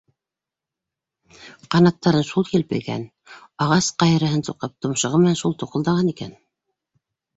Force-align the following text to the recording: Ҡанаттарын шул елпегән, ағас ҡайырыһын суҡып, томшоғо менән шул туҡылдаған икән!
Ҡанаттарын 1.75 2.25
шул 2.31 2.49
елпегән, 2.53 3.05
ағас 3.67 3.91
ҡайырыһын 4.05 4.43
суҡып, 4.49 4.75
томшоғо 4.87 5.21
менән 5.27 5.39
шул 5.43 5.59
туҡылдаған 5.65 6.11
икән! 6.15 6.35